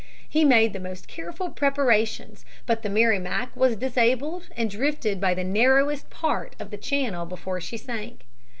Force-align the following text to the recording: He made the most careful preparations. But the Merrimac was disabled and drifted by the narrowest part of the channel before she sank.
He 0.27 0.43
made 0.43 0.73
the 0.73 0.79
most 0.79 1.07
careful 1.07 1.51
preparations. 1.51 2.43
But 2.65 2.81
the 2.81 2.89
Merrimac 2.89 3.55
was 3.55 3.75
disabled 3.75 4.47
and 4.57 4.67
drifted 4.67 5.21
by 5.21 5.35
the 5.35 5.43
narrowest 5.43 6.09
part 6.09 6.55
of 6.59 6.71
the 6.71 6.77
channel 6.77 7.27
before 7.27 7.61
she 7.61 7.77
sank. 7.77 8.25